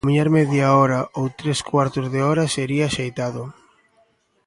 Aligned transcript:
Camiñar 0.03 0.29
media 0.39 0.67
hora 0.79 0.99
ou 1.19 1.25
tres 1.39 1.59
cuartos 1.69 2.05
de 2.13 2.19
hora 2.27 2.45
sería 2.55 2.85
axeitado. 2.87 3.43